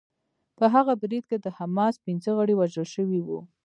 په 0.57 0.65
هغه 0.73 0.93
برید 1.01 1.23
کې 1.29 1.37
د 1.39 1.47
حماس 1.57 1.95
پنځه 2.05 2.31
غړي 2.37 2.53
وژل 2.57 2.85
شوي 2.95 3.19
وو 3.23 3.39